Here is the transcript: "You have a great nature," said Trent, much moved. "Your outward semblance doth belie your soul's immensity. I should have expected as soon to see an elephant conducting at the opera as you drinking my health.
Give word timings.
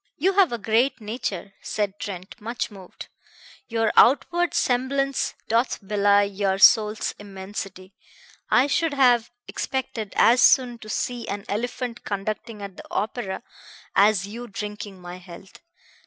"You 0.17 0.33
have 0.33 0.51
a 0.51 0.57
great 0.57 0.99
nature," 0.99 1.53
said 1.61 1.99
Trent, 1.99 2.33
much 2.41 2.71
moved. 2.71 3.07
"Your 3.67 3.93
outward 3.95 4.55
semblance 4.55 5.35
doth 5.47 5.77
belie 5.87 6.23
your 6.23 6.57
soul's 6.57 7.11
immensity. 7.19 7.93
I 8.49 8.65
should 8.65 8.95
have 8.95 9.29
expected 9.47 10.13
as 10.15 10.41
soon 10.41 10.79
to 10.79 10.89
see 10.89 11.27
an 11.27 11.45
elephant 11.47 12.03
conducting 12.03 12.63
at 12.63 12.77
the 12.77 12.85
opera 12.89 13.43
as 13.95 14.25
you 14.25 14.47
drinking 14.47 14.99
my 14.99 15.17
health. 15.19 15.59